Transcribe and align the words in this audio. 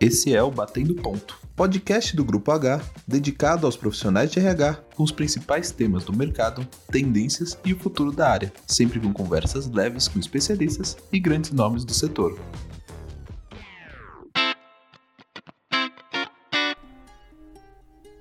Esse 0.00 0.34
é 0.34 0.42
o 0.42 0.50
Batendo 0.50 0.94
Ponto, 0.94 1.38
podcast 1.54 2.16
do 2.16 2.24
Grupo 2.24 2.50
H, 2.50 2.80
dedicado 3.06 3.66
aos 3.66 3.76
profissionais 3.76 4.30
de 4.30 4.38
RH, 4.38 4.82
com 4.96 5.02
os 5.02 5.12
principais 5.12 5.70
temas 5.70 6.04
do 6.04 6.16
mercado, 6.16 6.66
tendências 6.90 7.58
e 7.66 7.74
o 7.74 7.78
futuro 7.78 8.10
da 8.10 8.30
área, 8.30 8.50
sempre 8.66 8.98
com 8.98 9.12
conversas 9.12 9.68
leves 9.68 10.08
com 10.08 10.18
especialistas 10.18 10.96
e 11.12 11.20
grandes 11.20 11.50
nomes 11.50 11.84
do 11.84 11.92
setor. 11.92 12.40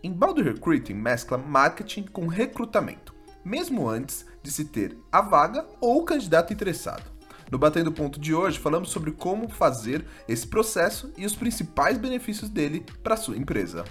Embalde 0.04 0.44
Recruiting 0.44 0.96
mescla 0.96 1.38
marketing 1.38 2.04
com 2.12 2.28
recrutamento, 2.28 3.16
mesmo 3.46 3.88
antes 3.88 4.26
de 4.44 4.52
se 4.52 4.66
ter 4.66 4.98
a 5.10 5.22
vaga 5.22 5.66
ou 5.80 6.02
o 6.02 6.04
candidato 6.04 6.52
interessado. 6.52 7.19
No 7.52 7.58
Batendo 7.58 7.92
Ponto 7.92 8.20
de 8.20 8.32
hoje, 8.32 8.60
falamos 8.60 8.92
sobre 8.92 9.12
como 9.12 9.50
fazer 9.50 10.06
esse 10.28 10.46
processo 10.46 11.12
e 11.18 11.26
os 11.26 11.36
principais 11.36 11.98
benefícios 11.98 12.48
dele 12.48 12.86
para 13.02 13.18
sua 13.18 13.36
empresa. 13.36 13.84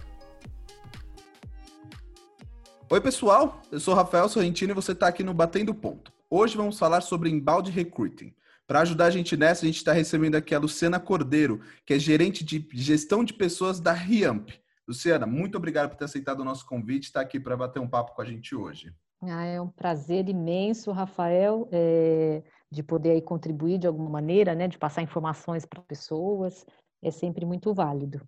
Oi, 2.88 3.00
pessoal, 3.00 3.60
eu 3.72 3.80
sou 3.80 3.94
Rafael 3.94 4.28
Sorrentino 4.28 4.70
e 4.70 4.74
você 4.74 4.92
está 4.92 5.08
aqui 5.08 5.24
no 5.24 5.34
Batendo 5.34 5.74
Ponto. 5.74 6.12
Hoje 6.30 6.56
vamos 6.56 6.78
falar 6.78 7.00
sobre 7.00 7.30
embalde 7.30 7.72
recruiting. 7.72 8.32
Para 8.64 8.80
ajudar 8.80 9.06
a 9.06 9.10
gente 9.10 9.36
nessa, 9.36 9.64
a 9.64 9.66
gente 9.66 9.78
está 9.78 9.92
recebendo 9.92 10.36
aqui 10.36 10.54
a 10.54 10.58
Luciana 10.60 11.00
Cordeiro, 11.00 11.60
que 11.84 11.94
é 11.94 11.98
gerente 11.98 12.44
de 12.44 12.64
gestão 12.72 13.24
de 13.24 13.34
pessoas 13.34 13.80
da 13.80 13.92
Riamp. 13.92 14.50
Luciana, 14.86 15.26
muito 15.26 15.58
obrigado 15.58 15.88
por 15.90 15.96
ter 15.96 16.04
aceitado 16.04 16.40
o 16.40 16.44
nosso 16.44 16.64
convite 16.64 17.04
e 17.04 17.06
estar 17.06 17.22
aqui 17.22 17.40
para 17.40 17.56
bater 17.56 17.80
um 17.80 17.88
papo 17.88 18.14
com 18.14 18.22
a 18.22 18.24
gente 18.24 18.54
hoje. 18.54 18.92
Ah, 19.20 19.44
é 19.44 19.60
um 19.60 19.68
prazer 19.68 20.28
imenso, 20.28 20.92
Rafael. 20.92 21.68
É 21.72 22.44
de 22.70 22.82
poder 22.82 23.12
aí 23.12 23.22
contribuir 23.22 23.78
de 23.78 23.86
alguma 23.86 24.10
maneira, 24.10 24.54
né, 24.54 24.68
de 24.68 24.78
passar 24.78 25.02
informações 25.02 25.64
para 25.64 25.82
pessoas, 25.82 26.66
é 27.02 27.10
sempre 27.10 27.46
muito 27.46 27.72
válido. 27.72 28.20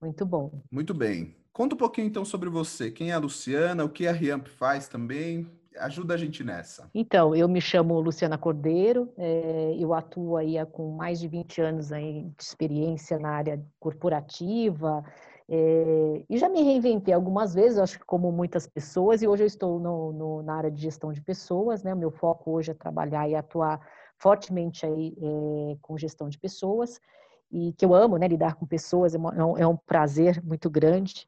Muito 0.00 0.24
bom. 0.24 0.62
Muito 0.70 0.94
bem. 0.94 1.36
Conta 1.52 1.74
um 1.74 1.78
pouquinho 1.78 2.06
então 2.06 2.24
sobre 2.24 2.48
você. 2.48 2.90
Quem 2.90 3.10
é 3.10 3.14
a 3.14 3.18
Luciana? 3.18 3.84
O 3.84 3.88
que 3.88 4.06
a 4.06 4.12
Riamp 4.12 4.46
faz 4.46 4.88
também? 4.88 5.46
Ajuda 5.78 6.14
a 6.14 6.16
gente 6.16 6.42
nessa. 6.42 6.90
Então, 6.94 7.34
eu 7.34 7.48
me 7.48 7.60
chamo 7.60 8.00
Luciana 8.00 8.36
Cordeiro, 8.36 9.12
é, 9.16 9.76
eu 9.78 9.94
atuo 9.94 10.36
aí 10.36 10.54
com 10.72 10.90
mais 10.96 11.20
de 11.20 11.28
20 11.28 11.60
anos 11.60 11.92
aí 11.92 12.24
de 12.36 12.42
experiência 12.42 13.18
na 13.18 13.30
área 13.30 13.64
corporativa, 13.78 15.04
é, 15.52 16.24
e 16.30 16.38
já 16.38 16.48
me 16.48 16.62
reinventei 16.62 17.12
algumas 17.12 17.52
vezes, 17.52 17.76
acho 17.78 17.98
que 17.98 18.04
como 18.04 18.30
muitas 18.30 18.68
pessoas, 18.68 19.20
e 19.20 19.26
hoje 19.26 19.42
eu 19.42 19.46
estou 19.48 19.80
no, 19.80 20.12
no, 20.12 20.42
na 20.44 20.54
área 20.54 20.70
de 20.70 20.80
gestão 20.80 21.12
de 21.12 21.20
pessoas, 21.20 21.82
né? 21.82 21.92
O 21.92 21.96
meu 21.96 22.12
foco 22.12 22.52
hoje 22.52 22.70
é 22.70 22.74
trabalhar 22.74 23.28
e 23.28 23.34
atuar 23.34 23.80
fortemente 24.16 24.86
aí 24.86 25.12
é, 25.20 25.76
com 25.82 25.98
gestão 25.98 26.28
de 26.28 26.38
pessoas, 26.38 27.00
e 27.50 27.72
que 27.72 27.84
eu 27.84 27.92
amo, 27.92 28.16
né? 28.16 28.28
Lidar 28.28 28.54
com 28.54 28.64
pessoas 28.64 29.12
é, 29.12 29.18
é 29.18 29.44
um, 29.44 29.58
é 29.58 29.66
um 29.66 29.76
prazer 29.76 30.40
muito 30.44 30.70
grande, 30.70 31.26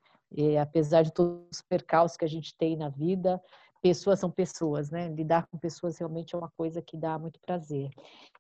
apesar 0.61 1.03
de 1.03 1.13
todos 1.13 1.43
os 1.51 1.61
percalços 1.61 2.17
que 2.17 2.25
a 2.25 2.29
gente 2.29 2.57
tem 2.57 2.77
na 2.77 2.89
vida, 2.89 3.43
pessoas 3.83 4.21
são 4.21 4.31
pessoas, 4.31 4.89
né? 4.89 5.09
Lidar 5.09 5.49
com 5.49 5.59
pessoas 5.59 5.99
realmente 5.99 6.33
é 6.33 6.39
uma 6.39 6.51
coisa 6.57 6.81
que 6.81 6.97
dá 6.97 7.19
muito 7.19 7.41
prazer. 7.41 7.91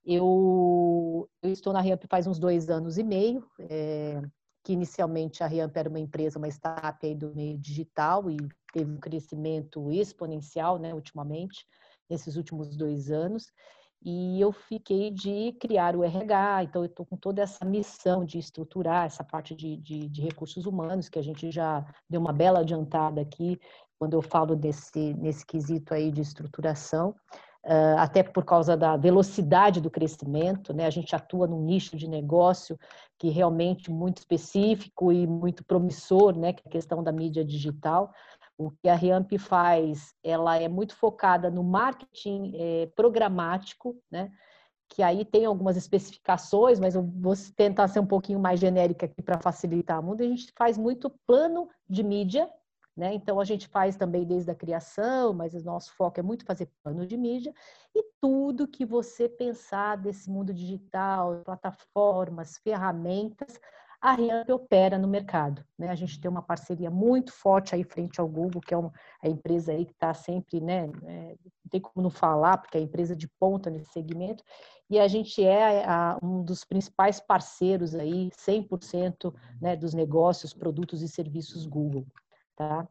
Eu, 0.06 1.28
eu 1.42 1.50
estou 1.50 1.72
na 1.72 1.80
Riamp 1.80 2.04
faz 2.08 2.28
uns 2.28 2.38
dois 2.38 2.70
anos 2.70 2.98
e 2.98 3.02
meio, 3.02 3.44
é, 3.58 4.22
que 4.64 4.72
inicialmente 4.72 5.42
a 5.42 5.46
Riamp 5.46 5.76
era 5.76 5.88
uma 5.88 6.00
empresa, 6.00 6.38
uma 6.38 6.48
startup 6.48 7.04
aí 7.04 7.14
do 7.14 7.34
meio 7.34 7.58
digital 7.58 8.30
e 8.30 8.36
teve 8.72 8.90
um 8.90 8.98
crescimento 8.98 9.90
exponencial, 9.90 10.78
né, 10.78 10.94
ultimamente, 10.94 11.66
nesses 12.08 12.36
últimos 12.36 12.76
dois 12.76 13.10
anos. 13.10 13.46
E 14.04 14.40
eu 14.40 14.50
fiquei 14.50 15.10
de 15.10 15.52
criar 15.60 15.94
o 15.94 16.02
RH, 16.02 16.64
então 16.64 16.82
eu 16.82 16.86
estou 16.86 17.06
com 17.06 17.16
toda 17.16 17.40
essa 17.40 17.64
missão 17.64 18.24
de 18.24 18.38
estruturar 18.38 19.06
essa 19.06 19.22
parte 19.22 19.54
de, 19.54 19.76
de, 19.76 20.08
de, 20.08 20.20
recursos 20.20 20.66
humanos, 20.66 21.08
que 21.08 21.20
a 21.20 21.22
gente 21.22 21.52
já 21.52 21.86
deu 22.10 22.20
uma 22.20 22.32
bela 22.32 22.60
adiantada 22.60 23.20
aqui, 23.20 23.60
quando 23.96 24.14
eu 24.14 24.22
falo 24.22 24.56
desse, 24.56 25.14
nesse 25.14 25.46
quesito 25.46 25.94
aí 25.94 26.10
de 26.10 26.20
estruturação. 26.20 27.14
Uh, 27.64 27.96
até 27.98 28.24
por 28.24 28.44
causa 28.44 28.76
da 28.76 28.96
velocidade 28.96 29.80
do 29.80 29.88
crescimento, 29.88 30.74
né? 30.74 30.84
A 30.84 30.90
gente 30.90 31.14
atua 31.14 31.46
num 31.46 31.62
nicho 31.62 31.96
de 31.96 32.08
negócio 32.08 32.76
que 33.16 33.28
é 33.28 33.30
realmente 33.30 33.88
muito 33.88 34.18
específico 34.18 35.12
e 35.12 35.28
muito 35.28 35.64
promissor, 35.64 36.36
né? 36.36 36.52
Que 36.52 36.62
é 36.64 36.68
a 36.68 36.72
questão 36.72 37.04
da 37.04 37.12
mídia 37.12 37.44
digital. 37.44 38.12
O 38.58 38.72
que 38.72 38.88
a 38.88 38.96
Riamp 38.96 39.30
faz, 39.38 40.12
ela 40.24 40.56
é 40.60 40.68
muito 40.68 40.96
focada 40.96 41.50
no 41.50 41.62
marketing 41.62 42.52
é, 42.56 42.86
programático, 42.96 43.96
né? 44.10 44.32
Que 44.88 45.00
aí 45.00 45.24
tem 45.24 45.44
algumas 45.44 45.76
especificações, 45.76 46.80
mas 46.80 46.96
eu 46.96 47.02
vou 47.02 47.34
tentar 47.56 47.86
ser 47.86 48.00
um 48.00 48.06
pouquinho 48.06 48.40
mais 48.40 48.58
genérica 48.58 49.06
aqui 49.06 49.22
para 49.22 49.40
facilitar 49.40 50.02
muito. 50.02 50.22
A 50.22 50.26
gente 50.26 50.52
faz 50.58 50.76
muito 50.76 51.08
plano 51.24 51.68
de 51.88 52.02
mídia, 52.02 52.50
né? 52.96 53.14
Então, 53.14 53.40
a 53.40 53.44
gente 53.44 53.66
faz 53.68 53.96
também 53.96 54.24
desde 54.24 54.50
a 54.50 54.54
criação, 54.54 55.32
mas 55.32 55.54
o 55.54 55.64
nosso 55.64 55.94
foco 55.94 56.20
é 56.20 56.22
muito 56.22 56.44
fazer 56.44 56.68
plano 56.82 57.06
de 57.06 57.16
mídia 57.16 57.54
e 57.94 58.04
tudo 58.20 58.68
que 58.68 58.84
você 58.84 59.28
pensar 59.28 59.96
desse 59.96 60.30
mundo 60.30 60.52
digital, 60.52 61.42
plataformas, 61.44 62.58
ferramentas, 62.58 63.58
a 64.02 64.14
Riamp 64.14 64.50
opera 64.50 64.98
no 64.98 65.06
mercado. 65.06 65.64
Né? 65.78 65.88
A 65.88 65.94
gente 65.94 66.20
tem 66.20 66.28
uma 66.28 66.42
parceria 66.42 66.90
muito 66.90 67.32
forte 67.32 67.74
aí 67.74 67.84
frente 67.84 68.20
ao 68.20 68.28
Google, 68.28 68.60
que 68.60 68.74
é 68.74 68.76
uma, 68.76 68.92
a 69.22 69.28
empresa 69.28 69.72
aí 69.72 69.86
que 69.86 69.92
está 69.92 70.12
sempre, 70.12 70.60
né, 70.60 70.90
é, 71.04 71.36
não 71.38 71.70
tem 71.70 71.80
como 71.80 72.02
não 72.02 72.10
falar, 72.10 72.58
porque 72.58 72.76
é 72.76 72.80
a 72.80 72.84
empresa 72.84 73.14
de 73.14 73.28
ponta 73.38 73.70
nesse 73.70 73.92
segmento, 73.92 74.42
e 74.90 74.98
a 74.98 75.06
gente 75.06 75.42
é 75.42 75.86
a, 75.86 76.18
um 76.20 76.42
dos 76.42 76.64
principais 76.64 77.20
parceiros 77.20 77.94
aí, 77.94 78.28
100% 78.30 79.32
né, 79.60 79.76
dos 79.76 79.94
negócios, 79.94 80.52
produtos 80.52 81.00
e 81.00 81.08
serviços 81.08 81.64
Google 81.64 82.04
tá? 82.62 82.88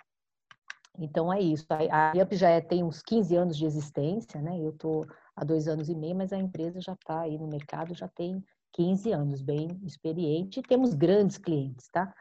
Então 0.99 1.31
é 1.31 1.39
isso. 1.39 1.65
A 1.69 2.15
IAP 2.15 2.35
já 2.35 2.49
é, 2.49 2.59
tem 2.61 2.83
uns 2.83 3.01
15 3.01 3.35
anos 3.35 3.57
de 3.57 3.65
existência, 3.65 4.41
né? 4.41 4.59
Eu 4.59 4.71
estou 4.71 5.05
há 5.35 5.43
dois 5.43 5.67
anos 5.67 5.89
e 5.89 5.95
meio, 5.95 6.15
mas 6.15 6.33
a 6.33 6.37
empresa 6.37 6.81
já 6.81 6.93
está 6.93 7.21
aí 7.21 7.37
no 7.37 7.47
mercado, 7.47 7.95
já 7.95 8.07
tem 8.07 8.43
15 8.73 9.11
anos, 9.11 9.41
bem 9.41 9.79
experiente, 9.83 10.59
e 10.59 10.63
temos 10.63 10.93
grandes 10.93 11.37
clientes, 11.37 11.87
tá? 11.89 12.13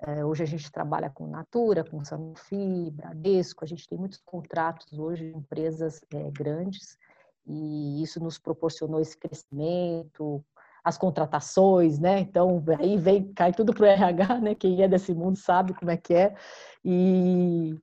É, 0.00 0.24
hoje 0.24 0.42
a 0.42 0.46
gente 0.46 0.70
trabalha 0.70 1.08
com 1.08 1.26
Natura, 1.26 1.84
com 1.84 2.04
Sanofi, 2.04 2.90
Bradesco, 2.90 3.64
a 3.64 3.66
gente 3.66 3.88
tem 3.88 3.96
muitos 3.96 4.20
contratos 4.20 4.98
hoje 4.98 5.30
de 5.30 5.36
empresas 5.36 6.04
é, 6.12 6.30
grandes, 6.30 6.98
e 7.46 8.02
isso 8.02 8.22
nos 8.22 8.38
proporcionou 8.38 9.00
esse 9.00 9.16
crescimento, 9.16 10.44
as 10.84 10.98
contratações, 10.98 11.98
né? 11.98 12.20
Então, 12.20 12.62
aí 12.78 12.98
vem, 12.98 13.32
cai 13.32 13.52
tudo 13.52 13.72
para 13.72 13.84
o 13.84 13.86
RH, 13.86 14.40
né? 14.40 14.54
Quem 14.54 14.82
é 14.82 14.88
desse 14.88 15.14
mundo 15.14 15.38
sabe 15.38 15.72
como 15.72 15.90
é 15.90 15.96
que 15.96 16.12
é. 16.12 16.36
E, 16.84 17.74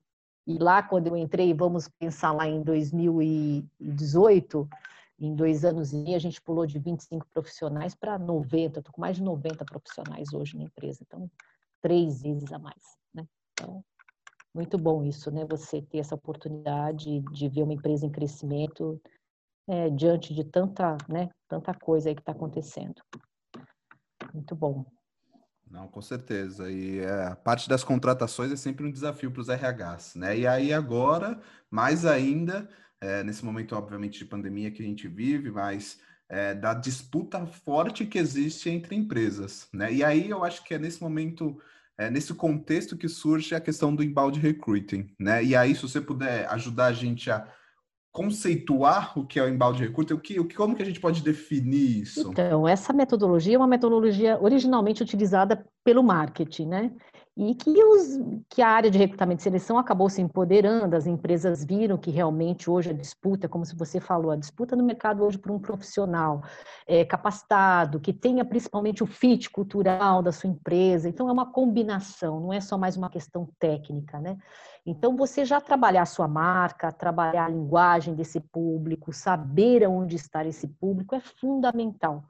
e 0.46 0.58
lá, 0.58 0.84
quando 0.84 1.08
eu 1.08 1.16
entrei, 1.16 1.52
vamos 1.52 1.88
pensar 1.98 2.30
lá 2.30 2.46
em 2.46 2.62
2018, 2.62 4.68
em 5.18 5.34
dois 5.34 5.64
anos 5.64 5.92
e 5.92 5.96
meio, 5.96 6.16
a 6.16 6.20
gente 6.20 6.40
pulou 6.40 6.64
de 6.64 6.78
25 6.78 7.26
profissionais 7.28 7.94
para 7.94 8.18
90, 8.18 8.78
estou 8.78 8.94
com 8.94 9.00
mais 9.00 9.16
de 9.16 9.22
90 9.22 9.64
profissionais 9.64 10.32
hoje 10.32 10.56
na 10.56 10.62
empresa, 10.62 11.00
então, 11.04 11.28
três 11.80 12.22
vezes 12.22 12.52
a 12.52 12.58
mais, 12.58 12.96
né? 13.12 13.26
Então, 13.52 13.84
muito 14.54 14.78
bom 14.78 15.02
isso, 15.02 15.28
né? 15.32 15.44
Você 15.50 15.82
ter 15.82 15.98
essa 15.98 16.14
oportunidade 16.14 17.20
de 17.32 17.48
ver 17.48 17.64
uma 17.64 17.74
empresa 17.74 18.06
em 18.06 18.10
crescimento 18.10 19.00
é, 19.68 19.90
diante 19.90 20.34
de 20.34 20.44
tanta, 20.44 20.96
né, 21.08 21.30
tanta 21.48 21.74
coisa 21.74 22.08
aí 22.08 22.14
que 22.14 22.22
está 22.22 22.32
acontecendo. 22.32 23.02
Muito 24.32 24.54
bom. 24.54 24.84
Não, 25.70 25.88
com 25.88 26.02
certeza. 26.02 26.70
E 26.70 26.98
é, 26.98 27.28
a 27.28 27.36
parte 27.36 27.68
das 27.68 27.82
contratações 27.82 28.52
é 28.52 28.56
sempre 28.56 28.86
um 28.86 28.92
desafio 28.92 29.30
para 29.30 29.40
os 29.40 29.48
RHs, 29.48 30.16
né? 30.16 30.38
E 30.38 30.46
aí 30.46 30.72
agora, 30.72 31.40
mais 31.70 32.04
ainda, 32.04 32.68
é, 33.00 33.24
nesse 33.24 33.42
momento, 33.42 33.74
obviamente, 33.74 34.18
de 34.18 34.26
pandemia 34.26 34.70
que 34.70 34.82
a 34.82 34.86
gente 34.86 35.08
vive, 35.08 35.50
mas 35.50 35.98
é, 36.28 36.54
da 36.54 36.74
disputa 36.74 37.46
forte 37.46 38.04
que 38.04 38.18
existe 38.18 38.68
entre 38.68 38.94
empresas, 38.94 39.68
né? 39.72 39.92
E 39.92 40.04
aí 40.04 40.28
eu 40.28 40.44
acho 40.44 40.62
que 40.62 40.74
é 40.74 40.78
nesse 40.78 41.00
momento, 41.02 41.58
é 41.96 42.10
nesse 42.10 42.34
contexto 42.34 42.96
que 42.96 43.08
surge 43.08 43.54
a 43.54 43.60
questão 43.60 43.94
do 43.94 44.02
embalde 44.02 44.38
recruiting, 44.38 45.14
né? 45.18 45.42
E 45.42 45.56
aí, 45.56 45.74
se 45.74 45.82
você 45.82 46.02
puder 46.02 46.46
ajudar 46.50 46.86
a 46.86 46.92
gente 46.92 47.30
a 47.30 47.50
conceituar 48.12 49.18
o 49.18 49.26
que 49.26 49.40
é 49.40 49.42
o 49.42 49.48
embalde 49.48 49.82
recruta, 49.82 50.14
o 50.14 50.20
que, 50.20 50.38
o 50.38 50.44
que, 50.44 50.54
como 50.54 50.76
que 50.76 50.82
a 50.82 50.84
gente 50.84 51.00
pode 51.00 51.22
definir 51.22 52.02
isso? 52.02 52.30
Então, 52.30 52.68
essa 52.68 52.92
metodologia 52.92 53.54
é 53.54 53.58
uma 53.58 53.66
metodologia 53.66 54.38
originalmente 54.40 55.02
utilizada 55.02 55.64
pelo 55.82 56.02
marketing, 56.02 56.66
né? 56.66 56.92
E 57.34 57.54
que, 57.54 57.70
os, 57.70 58.20
que 58.50 58.60
a 58.60 58.68
área 58.68 58.90
de 58.90 58.98
recrutamento 58.98 59.40
e 59.40 59.42
seleção 59.42 59.78
acabou 59.78 60.10
se 60.10 60.20
empoderando, 60.20 60.94
as 60.94 61.06
empresas 61.06 61.64
viram 61.64 61.96
que 61.96 62.10
realmente 62.10 62.68
hoje 62.68 62.90
a 62.90 62.92
disputa, 62.92 63.48
como 63.48 63.64
se 63.64 63.74
você 63.74 63.98
falou, 63.98 64.30
a 64.30 64.36
disputa 64.36 64.76
no 64.76 64.84
mercado 64.84 65.24
hoje 65.24 65.38
por 65.38 65.50
um 65.50 65.58
profissional 65.58 66.42
é, 66.86 67.06
capacitado, 67.06 67.98
que 67.98 68.12
tenha 68.12 68.44
principalmente 68.44 69.02
o 69.02 69.06
fit 69.06 69.48
cultural 69.48 70.22
da 70.22 70.30
sua 70.30 70.50
empresa, 70.50 71.08
então 71.08 71.26
é 71.30 71.32
uma 71.32 71.50
combinação, 71.50 72.38
não 72.38 72.52
é 72.52 72.60
só 72.60 72.76
mais 72.76 72.98
uma 72.98 73.08
questão 73.08 73.48
técnica, 73.58 74.20
né? 74.20 74.36
Então, 74.84 75.16
você 75.16 75.44
já 75.44 75.60
trabalhar 75.60 76.02
a 76.02 76.06
sua 76.06 76.26
marca, 76.26 76.90
trabalhar 76.90 77.44
a 77.44 77.48
linguagem 77.48 78.14
desse 78.14 78.40
público, 78.40 79.12
saber 79.12 79.84
aonde 79.84 80.16
está 80.16 80.44
esse 80.44 80.66
público 80.66 81.14
é 81.14 81.20
fundamental. 81.20 82.24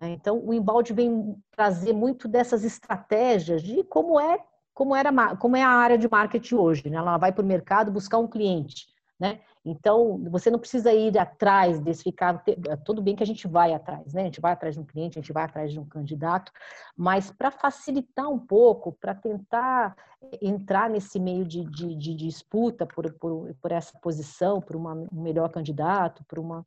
Né? 0.00 0.10
Então, 0.10 0.40
o 0.44 0.52
embalde 0.52 0.92
vem 0.92 1.36
trazer 1.52 1.92
muito 1.92 2.26
dessas 2.26 2.64
estratégias 2.64 3.62
de 3.62 3.84
como 3.84 4.18
é 4.18 4.38
como, 4.74 4.94
era, 4.94 5.36
como 5.36 5.56
é 5.56 5.62
a 5.62 5.68
área 5.68 5.96
de 5.96 6.10
marketing 6.10 6.56
hoje. 6.56 6.90
Né? 6.90 6.96
Ela 6.96 7.16
vai 7.16 7.32
para 7.32 7.44
o 7.44 7.46
mercado 7.46 7.92
buscar 7.92 8.18
um 8.18 8.26
cliente. 8.26 8.88
Né? 9.18 9.40
Então, 9.64 10.22
você 10.30 10.50
não 10.50 10.58
precisa 10.58 10.92
ir 10.92 11.18
atrás 11.18 11.80
desse 11.80 12.02
ficar. 12.02 12.44
Tudo 12.84 13.00
bem 13.00 13.16
que 13.16 13.22
a 13.22 13.26
gente 13.26 13.48
vai 13.48 13.72
atrás, 13.72 14.12
né? 14.12 14.22
A 14.22 14.24
gente 14.26 14.40
vai 14.40 14.52
atrás 14.52 14.74
de 14.74 14.80
um 14.80 14.84
cliente, 14.84 15.18
a 15.18 15.22
gente 15.22 15.32
vai 15.32 15.44
atrás 15.44 15.72
de 15.72 15.80
um 15.80 15.86
candidato, 15.86 16.52
mas 16.94 17.30
para 17.30 17.50
facilitar 17.50 18.28
um 18.28 18.38
pouco, 18.38 18.92
para 18.92 19.14
tentar 19.14 19.96
entrar 20.42 20.90
nesse 20.90 21.18
meio 21.18 21.46
de, 21.46 21.64
de, 21.64 21.94
de 21.96 22.14
disputa 22.14 22.86
por, 22.86 23.10
por, 23.14 23.54
por, 23.54 23.72
essa 23.72 23.98
posição, 24.00 24.60
por 24.60 24.76
uma, 24.76 24.92
um 24.92 25.22
melhor 25.22 25.48
candidato, 25.48 26.22
por 26.28 26.38
uma. 26.38 26.66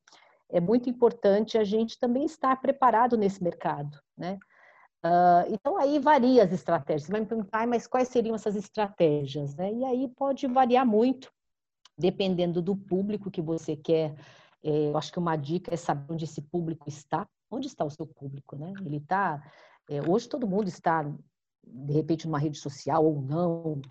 É 0.50 0.60
muito 0.60 0.90
importante 0.90 1.58
a 1.58 1.64
gente 1.64 2.00
também 2.00 2.26
estar 2.26 2.60
preparado 2.60 3.16
nesse 3.16 3.44
mercado, 3.44 4.00
né? 4.18 4.40
Uh, 5.06 5.54
então 5.54 5.78
aí 5.78 6.00
varia 6.00 6.44
as 6.44 6.52
estratégias. 6.52 7.04
Você 7.04 7.12
vai 7.12 7.22
me 7.22 7.28
perguntar, 7.28 7.68
mas 7.68 7.86
quais 7.86 8.08
seriam 8.08 8.34
essas 8.34 8.56
estratégias? 8.56 9.56
Né? 9.56 9.72
E 9.72 9.86
aí 9.86 10.08
pode 10.08 10.48
variar 10.48 10.86
muito 10.86 11.32
dependendo 11.98 12.62
do 12.62 12.76
público 12.76 13.32
que 13.32 13.42
você 13.42 13.76
quer. 13.76 14.16
É, 14.64 14.90
eu 14.90 14.98
acho 14.98 15.12
que 15.12 15.20
uma 15.20 15.36
dica 15.36 15.74
é 15.74 15.78
saber 15.78 16.14
onde 16.14 16.26
esse 16.26 16.42
público 16.42 16.88
está. 16.88 17.28
Onde 17.50 17.68
está 17.68 17.86
o 17.86 17.90
seu 17.90 18.06
público, 18.06 18.56
né? 18.56 18.74
Ele 18.86 18.98
está... 18.98 19.42
É, 19.90 20.02
hoje 20.08 20.28
todo 20.28 20.48
mundo 20.48 20.68
está, 20.68 21.04
de 21.66 21.94
repente, 21.94 22.28
numa 22.28 22.40
rede 22.40 22.58
social 22.58 23.06
ou 23.06 23.22
não. 23.22 23.82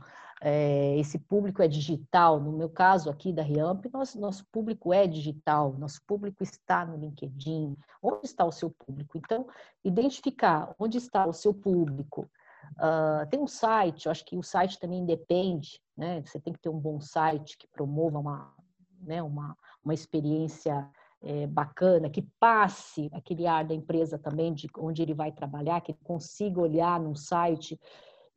É, 0.43 0.99
esse 0.99 1.19
público 1.19 1.63
é 1.63 1.69
digital. 1.69 2.39
No 2.39 2.53
meu 2.53 2.69
caso 2.69 3.09
aqui 3.09 3.33
da 3.33 3.43
Riamp, 3.43 3.87
nosso, 3.93 4.21
nosso 4.21 4.45
público 4.53 4.93
é 4.93 5.07
digital, 5.07 5.73
nosso 5.79 6.03
público 6.07 6.43
está 6.43 6.85
no 6.85 6.97
LinkedIn. 6.97 7.77
Onde 8.03 8.27
está 8.27 8.45
o 8.45 8.53
seu 8.53 8.71
público? 8.71 9.17
Então, 9.17 9.47
identificar 9.83 10.75
onde 10.79 10.99
está 10.99 11.27
o 11.27 11.33
seu 11.33 11.55
público, 11.55 12.29
Uh, 12.75 13.29
tem 13.31 13.41
um 13.41 13.47
site, 13.47 14.07
eu 14.07 14.13
acho 14.13 14.25
que 14.25 14.37
o 14.37 14.43
site 14.43 14.79
também 14.79 15.05
depende, 15.05 15.81
né? 15.97 16.23
Você 16.23 16.39
tem 16.39 16.53
que 16.53 16.61
ter 16.61 16.69
um 16.69 16.79
bom 16.79 17.01
site 17.01 17.57
que 17.57 17.67
promova 17.69 18.19
uma, 18.19 18.55
né, 19.01 19.23
uma, 19.23 19.57
uma 19.85 19.95
experiência 19.95 20.89
é, 21.23 21.47
bacana, 21.47 22.11
que 22.11 22.23
passe 22.39 23.09
aquele 23.13 23.47
ar 23.47 23.65
da 23.65 23.75
empresa 23.75 24.19
também, 24.19 24.53
de 24.53 24.69
onde 24.79 25.03
ele 25.03 25.15
vai 25.15 25.33
trabalhar, 25.33 25.81
que 25.81 25.93
ele 25.93 25.99
consiga 26.05 26.61
olhar 26.61 27.01
num 27.01 27.15
site 27.15 27.79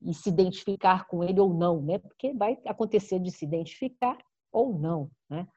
e 0.02 0.14
se 0.14 0.30
identificar 0.30 1.06
com 1.08 1.24
ele 1.24 1.40
ou 1.40 1.54
não, 1.54 1.82
né? 1.82 1.98
Porque 1.98 2.34
vai 2.34 2.58
acontecer 2.66 3.20
de 3.20 3.32
se 3.32 3.46
identificar 3.46 4.18
ou 4.52 4.78
não, 4.78 5.10
né? 5.30 5.48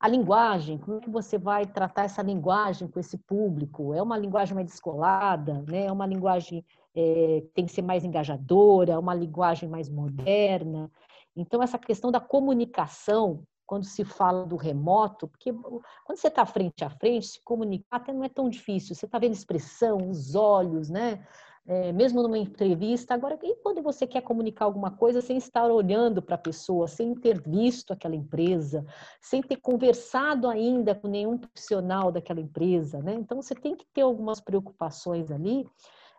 A 0.00 0.08
linguagem, 0.08 0.78
como 0.78 0.96
é 0.96 1.00
que 1.00 1.10
você 1.10 1.38
vai 1.38 1.64
tratar 1.64 2.04
essa 2.04 2.22
linguagem 2.22 2.88
com 2.88 2.98
esse 2.98 3.16
público? 3.16 3.94
É 3.94 4.02
uma 4.02 4.18
linguagem 4.18 4.52
mais 4.52 4.66
descolada, 4.66 5.62
né? 5.68 5.84
É 5.86 5.92
uma 5.92 6.06
linguagem 6.06 6.64
é, 6.94 7.42
tem 7.54 7.66
que 7.66 7.72
ser 7.72 7.82
mais 7.82 8.04
engajadora, 8.04 8.98
uma 8.98 9.14
linguagem 9.14 9.68
mais 9.68 9.88
moderna. 9.88 10.90
Então, 11.34 11.62
essa 11.62 11.78
questão 11.78 12.10
da 12.10 12.20
comunicação, 12.20 13.42
quando 13.66 13.84
se 13.84 14.04
fala 14.04 14.44
do 14.44 14.56
remoto, 14.56 15.26
porque 15.28 15.52
quando 15.52 16.18
você 16.18 16.28
está 16.28 16.44
frente 16.44 16.84
a 16.84 16.90
frente, 16.90 17.26
se 17.26 17.42
comunicar 17.42 17.96
até 17.96 18.12
não 18.12 18.24
é 18.24 18.28
tão 18.28 18.48
difícil, 18.48 18.94
você 18.94 19.06
está 19.06 19.18
vendo 19.18 19.32
expressão, 19.32 20.10
os 20.10 20.34
olhos, 20.34 20.90
né? 20.90 21.26
É, 21.64 21.92
mesmo 21.92 22.20
numa 22.22 22.36
entrevista. 22.36 23.14
Agora, 23.14 23.38
e 23.40 23.54
quando 23.62 23.80
você 23.82 24.04
quer 24.04 24.20
comunicar 24.22 24.64
alguma 24.64 24.90
coisa 24.90 25.20
sem 25.20 25.36
estar 25.36 25.70
olhando 25.70 26.20
para 26.20 26.34
a 26.34 26.38
pessoa, 26.38 26.88
sem 26.88 27.14
ter 27.14 27.40
visto 27.40 27.92
aquela 27.92 28.16
empresa, 28.16 28.84
sem 29.20 29.40
ter 29.40 29.56
conversado 29.56 30.48
ainda 30.48 30.92
com 30.92 31.06
nenhum 31.06 31.38
profissional 31.38 32.10
daquela 32.10 32.40
empresa, 32.40 33.00
né? 33.00 33.14
Então, 33.14 33.40
você 33.40 33.54
tem 33.54 33.76
que 33.76 33.86
ter 33.94 34.00
algumas 34.00 34.40
preocupações 34.40 35.30
ali 35.30 35.64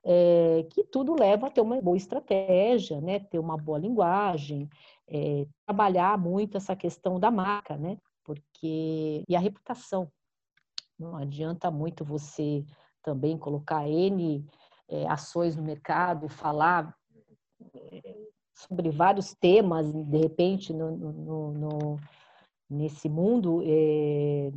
é, 0.06 0.66
que 0.70 0.84
tudo 0.84 1.16
leva 1.18 1.48
a 1.48 1.50
ter 1.50 1.62
uma 1.62 1.82
boa 1.82 1.96
estratégia, 1.96 3.00
né? 3.00 3.20
ter 3.20 3.40
uma 3.40 3.58
boa 3.58 3.80
linguagem, 3.80 4.70
é, 5.08 5.48
trabalhar 5.66 6.18
muito 6.18 6.58
essa 6.58 6.76
questão 6.76 7.20
da 7.20 7.32
marca, 7.32 7.78
né? 7.78 7.98
Porque 8.24 9.24
e 9.28 9.36
a 9.36 9.40
reputação. 9.40 10.12
Não 11.00 11.16
adianta 11.16 11.72
muito 11.72 12.06
você 12.06 12.64
também 13.02 13.38
colocar 13.38 13.88
N 13.88 14.46
é, 14.88 15.08
ações 15.08 15.56
no 15.56 15.64
mercado, 15.64 16.28
falar 16.28 16.96
sobre 18.54 18.92
vários 18.92 19.34
temas, 19.34 19.92
de 19.92 20.18
repente, 20.18 20.74
no, 20.74 20.92
no, 20.96 21.54
no 21.54 22.00
nesse 22.70 23.08
mundo 23.08 23.62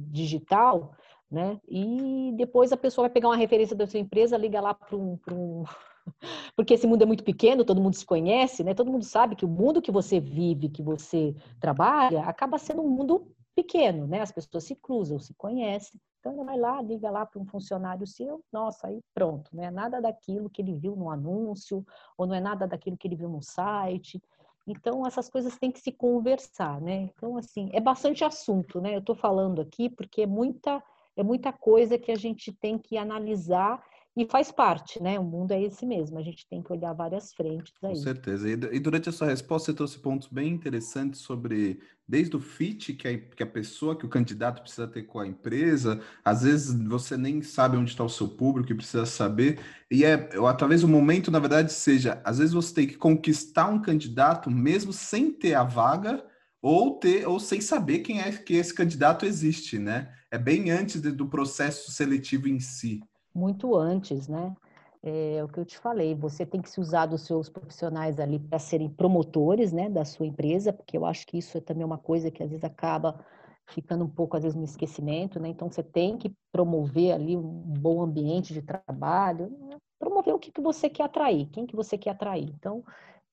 digital, 0.08 0.92
né? 1.30 1.60
E 1.68 2.32
depois 2.36 2.72
a 2.72 2.76
pessoa 2.76 3.06
vai 3.06 3.12
pegar 3.12 3.28
uma 3.28 3.36
referência 3.36 3.76
da 3.76 3.86
sua 3.86 4.00
empresa, 4.00 4.36
liga 4.36 4.60
lá 4.60 4.74
para 4.74 4.96
um, 4.96 5.18
um, 5.30 5.64
Porque 6.54 6.74
esse 6.74 6.86
mundo 6.86 7.02
é 7.02 7.06
muito 7.06 7.24
pequeno, 7.24 7.64
todo 7.64 7.80
mundo 7.80 7.94
se 7.94 8.06
conhece, 8.06 8.62
né? 8.62 8.74
Todo 8.74 8.90
mundo 8.90 9.04
sabe 9.04 9.36
que 9.36 9.44
o 9.44 9.48
mundo 9.48 9.82
que 9.82 9.90
você 9.90 10.20
vive, 10.20 10.68
que 10.68 10.82
você 10.82 11.34
trabalha, 11.60 12.22
acaba 12.22 12.58
sendo 12.58 12.82
um 12.82 12.88
mundo 12.88 13.26
pequeno, 13.54 14.06
né? 14.06 14.20
As 14.20 14.32
pessoas 14.32 14.64
se 14.64 14.74
cruzam, 14.74 15.18
se 15.18 15.34
conhecem. 15.34 16.00
Então, 16.20 16.32
ele 16.34 16.44
vai 16.44 16.58
lá, 16.58 16.82
liga 16.82 17.10
lá 17.10 17.24
para 17.24 17.40
um 17.40 17.46
funcionário 17.46 18.06
seu, 18.06 18.42
nossa, 18.52 18.88
aí 18.88 19.00
pronto, 19.14 19.48
não 19.54 19.62
é 19.62 19.70
nada 19.70 20.00
daquilo 20.00 20.50
que 20.50 20.60
ele 20.60 20.74
viu 20.74 20.96
no 20.96 21.08
anúncio, 21.08 21.86
ou 22.18 22.26
não 22.26 22.34
é 22.34 22.40
nada 22.40 22.66
daquilo 22.66 22.96
que 22.96 23.06
ele 23.06 23.14
viu 23.14 23.28
no 23.28 23.40
site. 23.40 24.20
Então, 24.66 25.06
essas 25.06 25.28
coisas 25.28 25.56
têm 25.56 25.70
que 25.70 25.80
se 25.80 25.92
conversar, 25.92 26.80
né? 26.80 27.10
Então, 27.14 27.36
assim, 27.36 27.70
é 27.72 27.80
bastante 27.80 28.24
assunto, 28.24 28.80
né? 28.80 28.94
Eu 28.94 28.98
estou 28.98 29.14
falando 29.14 29.60
aqui 29.60 29.88
porque 29.88 30.22
é 30.22 30.26
muita 30.26 30.82
é 31.16 31.22
muita 31.22 31.52
coisa 31.52 31.98
que 31.98 32.12
a 32.12 32.16
gente 32.16 32.52
tem 32.52 32.78
que 32.78 32.96
analisar 32.96 33.82
e 34.16 34.24
faz 34.24 34.50
parte, 34.50 35.02
né? 35.02 35.18
O 35.18 35.24
mundo 35.24 35.52
é 35.52 35.62
esse 35.62 35.84
mesmo, 35.84 36.18
a 36.18 36.22
gente 36.22 36.48
tem 36.48 36.62
que 36.62 36.72
olhar 36.72 36.94
várias 36.94 37.34
frentes 37.34 37.74
aí. 37.82 37.90
Com 37.90 37.96
certeza. 37.96 38.48
E 38.48 38.80
durante 38.80 39.10
a 39.10 39.12
sua 39.12 39.26
resposta, 39.26 39.70
você 39.70 39.76
trouxe 39.76 39.98
pontos 39.98 40.28
bem 40.28 40.48
interessantes 40.48 41.20
sobre 41.20 41.78
desde 42.08 42.34
o 42.34 42.40
fit 42.40 42.94
que 42.94 43.08
a, 43.08 43.18
que 43.18 43.42
a 43.42 43.46
pessoa, 43.46 43.96
que 43.96 44.06
o 44.06 44.08
candidato 44.08 44.62
precisa 44.62 44.88
ter 44.88 45.02
com 45.02 45.18
a 45.18 45.26
empresa, 45.26 46.00
às 46.24 46.44
vezes 46.44 46.72
você 46.88 47.16
nem 47.16 47.42
sabe 47.42 47.76
onde 47.76 47.90
está 47.90 48.04
o 48.04 48.08
seu 48.08 48.28
público 48.28 48.72
e 48.72 48.76
precisa 48.76 49.04
saber, 49.04 49.60
e 49.90 50.04
é 50.04 50.16
talvez 50.56 50.82
o 50.82 50.88
momento, 50.88 51.30
na 51.30 51.38
verdade, 51.38 51.72
seja, 51.72 52.20
às 52.24 52.38
vezes 52.38 52.54
você 52.54 52.72
tem 52.72 52.86
que 52.86 52.96
conquistar 52.96 53.68
um 53.68 53.82
candidato 53.82 54.50
mesmo 54.50 54.92
sem 54.92 55.30
ter 55.30 55.54
a 55.54 55.64
vaga, 55.64 56.24
ou 56.66 56.98
ter 56.98 57.28
ou 57.28 57.38
sem 57.38 57.60
saber 57.60 58.00
quem 58.00 58.20
é 58.20 58.32
que 58.32 58.54
esse 58.54 58.74
candidato 58.74 59.24
existe, 59.24 59.78
né? 59.78 60.12
É 60.32 60.36
bem 60.36 60.68
antes 60.72 61.00
de, 61.00 61.12
do 61.12 61.28
processo 61.28 61.92
seletivo 61.92 62.48
em 62.48 62.58
si. 62.58 63.00
Muito 63.32 63.76
antes, 63.76 64.26
né? 64.26 64.52
É 65.00 65.44
o 65.44 65.46
que 65.46 65.60
eu 65.60 65.64
te 65.64 65.78
falei, 65.78 66.12
você 66.12 66.44
tem 66.44 66.60
que 66.60 66.68
se 66.68 66.80
usar 66.80 67.06
dos 67.06 67.24
seus 67.24 67.48
profissionais 67.48 68.18
ali 68.18 68.40
para 68.40 68.58
serem 68.58 68.88
promotores, 68.88 69.72
né, 69.72 69.88
da 69.88 70.04
sua 70.04 70.26
empresa, 70.26 70.72
porque 70.72 70.96
eu 70.96 71.06
acho 71.06 71.24
que 71.28 71.38
isso 71.38 71.56
é 71.56 71.60
também 71.60 71.84
uma 71.84 71.98
coisa 71.98 72.28
que 72.28 72.42
às 72.42 72.50
vezes 72.50 72.64
acaba 72.64 73.24
ficando 73.68 74.04
um 74.04 74.08
pouco 74.08 74.36
às 74.36 74.42
vezes 74.42 74.56
no 74.56 74.64
esquecimento, 74.64 75.38
né? 75.38 75.48
Então 75.48 75.70
você 75.70 75.84
tem 75.84 76.18
que 76.18 76.34
promover 76.50 77.12
ali 77.12 77.36
um 77.36 77.62
bom 77.78 78.02
ambiente 78.02 78.52
de 78.52 78.62
trabalho, 78.62 79.50
né? 79.70 79.76
promover 80.00 80.34
o 80.34 80.38
que, 80.38 80.50
que 80.50 80.60
você 80.60 80.90
quer 80.90 81.04
atrair, 81.04 81.46
quem 81.52 81.64
que 81.64 81.76
você 81.76 81.96
quer 81.96 82.10
atrair. 82.10 82.50
Então, 82.58 82.82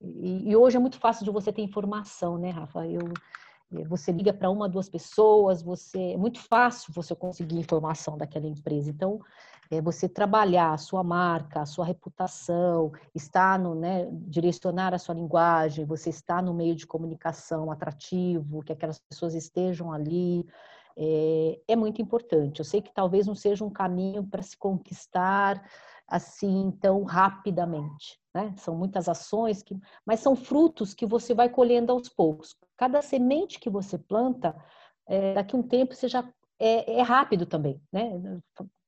e, 0.03 0.50
e, 0.50 0.55
hoje 0.55 0.75
é 0.77 0.79
muito 0.79 0.98
fácil 0.98 1.24
de 1.24 1.31
você 1.31 1.51
ter 1.51 1.62
informação, 1.62 2.38
né, 2.38 2.50
Rafa? 2.50 2.86
Eu, 2.86 3.13
eh, 3.74 3.86
você 3.86 4.12
liga 4.12 4.33
para 4.33 4.50
uma, 4.50 4.67
duas 4.67 4.89
pessoas, 4.89 5.62
você 5.62 6.13
é 6.13 6.17
muito 6.17 6.39
fácil 6.39 6.93
você 6.93 7.15
conseguir 7.15 7.57
informação 7.57 8.17
daquela 8.17 8.45
empresa. 8.45 8.89
Então, 8.89 9.22
é 9.72 9.81
você 9.81 10.10
trabalhar 10.10 10.74
a 10.74 10.77
sua 10.77 11.03
marca, 11.03 11.62
a 11.62 11.65
sua 11.65 11.86
reputação, 11.86 12.91
estar 13.15 13.57
no, 13.57 13.74
né, 13.74 14.07
direcionar 14.12 14.93
a 14.93 15.00
sua 15.00 15.15
linguagem, 15.15 15.86
você 15.86 16.10
estar 16.10 16.43
no 16.43 16.53
meio 16.53 16.75
de 16.75 16.86
comunicação 16.86 17.72
atrativo, 17.72 18.63
que 18.63 18.74
aquelas 18.74 19.00
pessoas 19.00 19.33
estejam 19.33 19.91
ali, 19.91 20.45
é, 20.98 21.60
é 21.67 21.75
muito 21.75 22.01
importante. 22.01 22.60
Eu 22.60 22.65
sei 22.65 22.81
que 22.81 22.93
talvez 22.93 23.25
não 23.25 23.36
seja 23.36 23.63
um 23.63 23.69
caminho 23.69 24.24
para 24.24 24.43
se 24.43 24.57
conquistar 24.57 25.63
assim 26.13 26.70
tão 26.79 27.03
rapidamente. 27.03 28.20
Né? 28.36 28.53
São 28.58 28.75
muitas 28.75 29.10
ações, 29.10 29.63
que, 29.63 29.75
mas 30.05 30.20
são 30.20 30.36
frutos 30.36 30.93
que 30.93 31.08
você 31.08 31.34
vai 31.34 31.50
colhendo 31.50 31.91
aos 31.91 32.08
poucos. 32.08 32.55
Cada 32.77 33.01
semente 33.01 33.60
que 33.60 33.67
você 33.67 33.98
planta, 33.98 34.55
é, 35.08 35.34
daqui 35.34 35.55
a 35.55 35.60
um 35.60 35.63
tempo 35.63 35.96
você 35.96 36.08
já 36.08 36.24
é, 36.60 37.00
é 37.00 37.01
rápido 37.01 37.48
também, 37.48 37.82
né? 37.91 38.39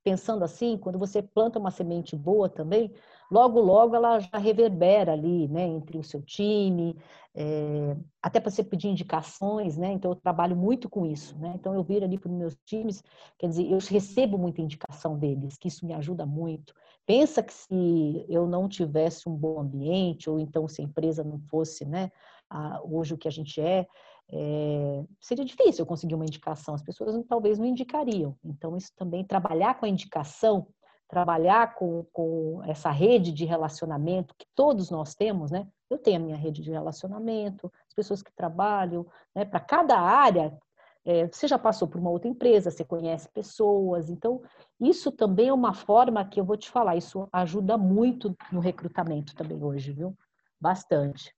Pensando 0.06 0.44
assim, 0.44 0.78
quando 0.78 1.00
você 1.00 1.22
planta 1.22 1.58
uma 1.58 1.72
semente 1.72 2.16
boa 2.16 2.48
também, 2.48 2.94
logo, 3.32 3.60
logo 3.60 3.96
ela 3.96 4.20
já 4.20 4.38
reverbera 4.38 5.14
ali, 5.14 5.48
né, 5.48 5.64
entre 5.64 5.98
o 5.98 6.04
seu 6.04 6.22
time, 6.22 6.96
é, 7.34 7.98
até 8.22 8.40
para 8.40 8.52
você 8.52 8.64
pedir 8.64 8.88
indicações, 8.88 9.76
né, 9.78 9.92
então 9.92 10.12
eu 10.12 10.16
trabalho 10.16 10.56
muito 10.56 10.88
com 10.88 11.08
isso, 11.08 11.36
né, 11.40 11.54
então 11.56 11.74
eu 11.74 11.84
viro 11.84 12.06
ali 12.06 12.20
para 12.20 12.30
os 12.30 12.38
meus 12.38 12.56
times, 12.64 13.04
quer 13.40 13.48
dizer, 13.50 13.70
eu 13.70 13.80
recebo 13.80 14.38
muita 14.38 14.62
indicação 14.62 15.18
deles, 15.18 15.58
que 15.58 15.68
isso 15.70 15.84
me 15.88 15.94
ajuda 15.96 16.24
muito, 16.24 16.72
Pensa 17.06 17.44
que 17.44 17.54
se 17.54 18.26
eu 18.28 18.48
não 18.48 18.68
tivesse 18.68 19.30
um 19.30 19.36
bom 19.36 19.60
ambiente, 19.60 20.28
ou 20.28 20.40
então 20.40 20.68
se 20.68 20.82
a 20.82 20.84
empresa 20.84 21.24
não 21.24 21.40
fosse, 21.40 21.86
né, 21.86 22.12
a, 22.50 22.82
hoje 22.84 23.14
o 23.14 23.18
que 23.18 23.28
a 23.28 23.32
gente 23.32 23.62
é, 23.62 23.88
é, 24.32 25.03
seria 25.20 25.46
difícil 25.46 25.84
eu 25.84 25.86
conseguir 25.86 26.15
uma 26.15 26.25
indicação, 26.25 26.74
as 26.74 26.82
pessoas 26.82 27.24
talvez 27.27 27.60
não 27.60 27.65
indicariam. 27.65 28.36
Então, 28.44 28.75
isso 28.75 28.91
também, 28.96 29.24
trabalhar 29.24 29.79
com 29.79 29.86
a 29.86 29.89
indicação, 29.89 30.67
trabalhar 31.08 31.75
com, 31.75 32.05
com 32.12 32.62
essa 32.65 32.89
rede 32.89 33.32
de 33.32 33.46
relacionamento 33.46 34.36
que 34.38 34.48
todos 34.55 34.89
nós 34.89 35.13
temos, 35.13 35.51
né? 35.51 35.67
Eu 35.89 36.00
tenho 36.00 36.17
a 36.17 36.24
minha 36.24 36.38
rede 36.38 36.62
de 36.62 36.72
relacionamento, 36.72 37.72
as 37.88 37.94
pessoas 37.94 38.24
que 38.24 38.34
trabalham, 38.36 39.05
né? 39.34 39.46
Para 39.46 39.60
cada 39.60 40.00
área, 40.00 40.58
é, 41.05 41.27
você 41.27 41.48
já 41.48 41.60
passou 41.60 41.88
por 41.88 42.01
uma 42.01 42.10
outra 42.10 42.27
empresa, 42.27 42.72
você 42.72 42.84
conhece 42.84 43.29
pessoas, 43.29 44.10
então 44.10 44.41
isso 44.79 45.12
também 45.12 45.50
é 45.50 45.53
uma 45.53 45.74
forma 45.74 46.25
que 46.25 46.39
eu 46.39 46.44
vou 46.44 46.58
te 46.58 46.70
falar, 46.70 46.96
isso 46.96 47.29
ajuda 47.32 47.77
muito 47.77 48.36
no 48.51 48.60
recrutamento 48.60 49.36
também 49.36 49.63
hoje, 49.63 49.94
viu? 49.94 50.17
Bastante. 50.60 51.32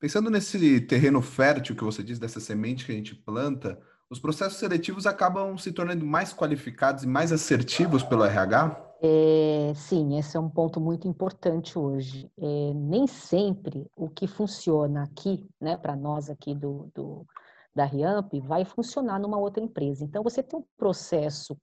Pensando 0.00 0.30
nesse 0.30 0.80
terreno 0.82 1.20
fértil 1.20 1.74
que 1.74 1.82
você 1.82 2.04
diz, 2.04 2.18
dessa 2.18 2.38
semente 2.38 2.86
que 2.86 2.92
a 2.92 2.94
gente 2.94 3.16
planta, 3.16 3.78
os 4.08 4.20
processos 4.20 4.58
seletivos 4.58 5.06
acabam 5.06 5.58
se 5.58 5.72
tornando 5.72 6.06
mais 6.06 6.32
qualificados 6.32 7.02
e 7.02 7.06
mais 7.06 7.32
assertivos 7.32 8.02
pelo 8.04 8.24
RH? 8.24 8.88
É, 9.02 9.72
sim, 9.74 10.16
esse 10.18 10.36
é 10.36 10.40
um 10.40 10.48
ponto 10.48 10.80
muito 10.80 11.06
importante 11.08 11.78
hoje. 11.78 12.30
É, 12.38 12.72
nem 12.74 13.06
sempre 13.06 13.86
o 13.96 14.08
que 14.08 14.26
funciona 14.26 15.02
aqui, 15.02 15.48
né, 15.60 15.76
para 15.76 15.96
nós 15.96 16.30
aqui 16.30 16.54
do, 16.54 16.90
do, 16.94 17.26
da 17.74 17.84
Riamp, 17.84 18.32
vai 18.40 18.64
funcionar 18.64 19.18
numa 19.18 19.38
outra 19.38 19.62
empresa. 19.62 20.04
Então, 20.04 20.22
você 20.22 20.42
ter 20.42 20.56
um 20.56 20.64
processo 20.76 21.56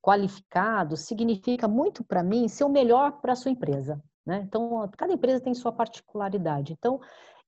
qualificado 0.00 0.96
significa 0.96 1.68
muito 1.68 2.02
para 2.02 2.22
mim 2.22 2.48
ser 2.48 2.64
o 2.64 2.68
melhor 2.68 3.20
para 3.20 3.32
a 3.32 3.36
sua 3.36 3.50
empresa. 3.50 4.02
Né? 4.24 4.42
Então, 4.46 4.88
cada 4.96 5.12
empresa 5.12 5.40
tem 5.40 5.54
sua 5.54 5.72
particularidade. 5.72 6.72
Então, 6.72 7.00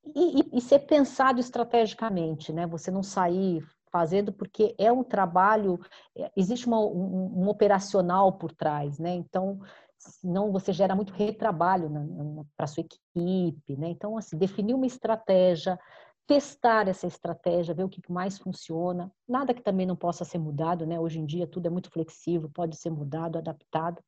e, 0.04 0.40
e, 0.40 0.58
e 0.58 0.60
ser 0.60 0.80
pensado 0.80 1.40
estrategicamente, 1.40 2.52
né? 2.52 2.66
Você 2.66 2.90
não 2.90 3.02
sair 3.02 3.64
fazendo 3.90 4.32
porque 4.32 4.74
é 4.78 4.90
um 4.90 5.04
trabalho, 5.04 5.78
é, 6.16 6.30
existe 6.36 6.66
uma, 6.66 6.80
um, 6.80 7.42
um, 7.42 7.48
operacional 7.48 8.32
por 8.32 8.52
trás, 8.52 8.98
né? 8.98 9.14
Então, 9.14 9.60
senão 9.98 10.50
você 10.50 10.72
gera 10.72 10.96
muito 10.96 11.12
retrabalho 11.12 11.90
para 12.56 12.66
sua 12.66 12.82
equipe, 12.82 13.76
né? 13.76 13.88
Então, 13.88 14.16
assim, 14.16 14.36
definir 14.36 14.74
uma 14.74 14.86
estratégia, 14.86 15.78
testar 16.26 16.88
essa 16.88 17.06
estratégia, 17.06 17.74
ver 17.74 17.84
o 17.84 17.88
que 17.88 18.00
mais 18.10 18.38
funciona, 18.38 19.12
nada 19.28 19.52
que 19.52 19.62
também 19.62 19.86
não 19.86 19.96
possa 19.96 20.24
ser 20.24 20.38
mudado, 20.38 20.86
né? 20.86 20.98
Hoje 20.98 21.20
em 21.20 21.26
dia 21.26 21.46
tudo 21.46 21.66
é 21.66 21.70
muito 21.70 21.90
flexível, 21.90 22.50
pode 22.52 22.76
ser 22.76 22.90
mudado, 22.90 23.36
adaptado, 23.36 24.02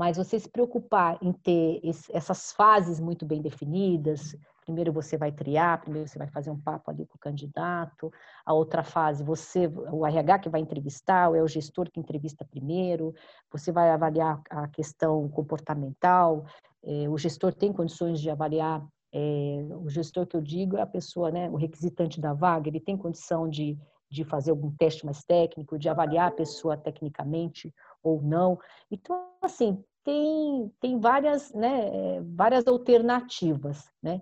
mas 0.00 0.16
você 0.16 0.40
se 0.40 0.48
preocupar 0.48 1.18
em 1.20 1.30
ter 1.30 1.78
essas 2.14 2.52
fases 2.52 2.98
muito 2.98 3.26
bem 3.26 3.42
definidas, 3.42 4.34
Primeiro 4.62 4.92
você 4.92 5.16
vai 5.16 5.32
triar, 5.32 5.80
primeiro 5.80 6.06
você 6.06 6.16
vai 6.16 6.28
fazer 6.28 6.48
um 6.48 6.60
papo 6.60 6.90
ali 6.90 7.04
com 7.04 7.16
o 7.16 7.18
candidato. 7.18 8.12
A 8.46 8.52
outra 8.54 8.84
fase, 8.84 9.24
você, 9.24 9.66
o 9.66 10.06
RH 10.06 10.38
que 10.38 10.48
vai 10.48 10.60
entrevistar, 10.60 11.28
ou 11.28 11.34
é 11.34 11.42
o 11.42 11.48
gestor 11.48 11.90
que 11.90 11.98
entrevista 11.98 12.44
primeiro. 12.44 13.12
Você 13.50 13.72
vai 13.72 13.90
avaliar 13.90 14.40
a 14.48 14.68
questão 14.68 15.28
comportamental. 15.28 16.44
É, 16.84 17.08
o 17.08 17.18
gestor 17.18 17.52
tem 17.52 17.72
condições 17.72 18.20
de 18.20 18.30
avaliar. 18.30 18.86
É, 19.12 19.66
o 19.82 19.88
gestor 19.88 20.24
que 20.24 20.36
eu 20.36 20.40
digo 20.40 20.76
é 20.76 20.82
a 20.82 20.86
pessoa, 20.86 21.32
né, 21.32 21.50
o 21.50 21.56
requisitante 21.56 22.20
da 22.20 22.32
vaga. 22.32 22.68
Ele 22.68 22.78
tem 22.78 22.96
condição 22.96 23.48
de 23.48 23.76
de 24.10 24.24
fazer 24.24 24.50
algum 24.50 24.72
teste 24.72 25.06
mais 25.06 25.22
técnico, 25.22 25.78
de 25.78 25.88
avaliar 25.88 26.28
a 26.28 26.32
pessoa 26.32 26.76
tecnicamente 26.76 27.72
ou 28.02 28.20
não. 28.20 28.58
Então, 28.90 29.28
assim, 29.40 29.82
tem, 30.04 30.72
tem 30.80 30.98
várias, 30.98 31.52
né, 31.52 32.20
várias 32.22 32.66
alternativas, 32.66 33.84
né? 34.02 34.20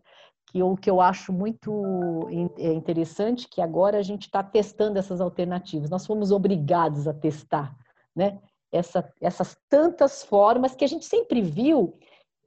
que 0.50 0.62
o 0.62 0.76
que 0.76 0.90
eu 0.90 1.00
acho 1.00 1.32
muito 1.32 2.26
é 2.58 2.72
interessante 2.72 3.48
que 3.48 3.60
agora 3.60 3.98
a 3.98 4.02
gente 4.02 4.22
está 4.22 4.42
testando 4.42 4.98
essas 4.98 5.20
alternativas. 5.20 5.90
Nós 5.90 6.06
fomos 6.06 6.30
obrigados 6.30 7.06
a 7.06 7.12
testar, 7.12 7.76
né? 8.16 8.40
Essa, 8.72 9.12
essas 9.20 9.56
tantas 9.68 10.22
formas 10.22 10.74
que 10.74 10.84
a 10.84 10.88
gente 10.88 11.04
sempre 11.04 11.40
viu 11.40 11.98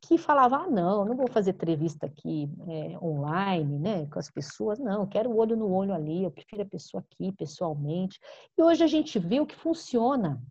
que 0.04 0.18
falava, 0.18 0.58
ah, 0.58 0.68
não, 0.68 1.06
não 1.06 1.16
vou 1.16 1.28
fazer 1.28 1.52
entrevista 1.52 2.08
aqui 2.08 2.50
é, 2.68 2.98
online, 3.04 3.78
né, 3.78 4.08
com 4.08 4.18
as 4.18 4.32
pessoas, 4.32 4.80
não, 4.80 5.06
quero 5.06 5.36
olho 5.36 5.56
no 5.56 5.72
olho 5.72 5.94
ali, 5.94 6.24
eu 6.24 6.32
prefiro 6.32 6.64
a 6.64 6.66
pessoa 6.66 7.04
aqui, 7.04 7.32
pessoalmente. 7.32 8.20
E 8.58 8.64
hoje 8.64 8.84
a 8.84 8.88
gente 8.88 9.20
viu 9.20 9.46
que 9.46 9.56
funciona, 9.56 10.42